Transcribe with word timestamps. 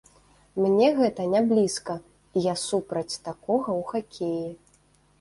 Мне 0.63 0.87
гэта 0.99 1.21
не 1.33 1.41
блізка, 1.51 1.99
і 2.35 2.45
я 2.51 2.57
супраць 2.65 3.19
такога 3.31 3.69
ў 3.79 3.91
хакеі. 3.95 4.47